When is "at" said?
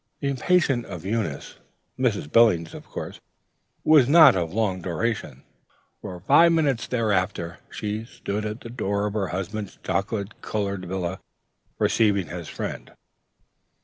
8.43-8.61